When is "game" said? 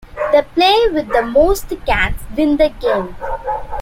2.79-3.15